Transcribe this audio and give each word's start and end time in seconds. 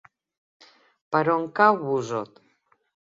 Per 1.15 1.21
on 1.33 1.45
cau 1.59 1.77
Busot? 1.83 2.41